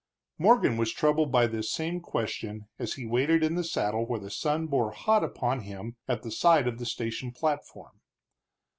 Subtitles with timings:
[0.39, 4.31] Morgan was troubled by this same question as he waited in the saddle where the
[4.31, 8.01] sun bore hot upon him at the side of the station platform.